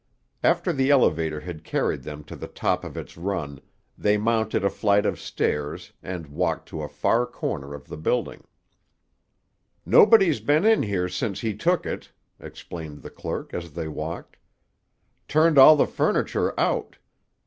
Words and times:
After 0.43 0.73
the 0.73 0.89
elevator 0.89 1.41
had 1.41 1.63
carried 1.63 2.01
them 2.01 2.23
to 2.23 2.35
the 2.35 2.47
top 2.47 2.83
of 2.83 2.97
its 2.97 3.17
run, 3.17 3.61
they 3.95 4.17
mounted 4.17 4.65
a 4.65 4.69
flight 4.71 5.05
of 5.05 5.19
stairs, 5.19 5.93
and 6.01 6.25
walked 6.25 6.67
to 6.69 6.81
a 6.81 6.87
far 6.89 7.27
corner 7.27 7.75
of 7.75 7.87
the 7.87 7.97
building. 7.97 8.43
"Nobody's 9.85 10.39
been 10.39 10.65
in 10.65 10.81
here 10.81 11.07
since 11.07 11.41
he 11.41 11.55
took 11.55 11.85
it," 11.85 12.09
explained 12.39 13.03
the 13.03 13.11
clerk 13.11 13.53
as 13.53 13.73
they 13.73 13.87
walked. 13.87 14.37
"Turned 15.27 15.59
all 15.59 15.75
the 15.75 15.85
furniture 15.85 16.59
out. 16.59 16.97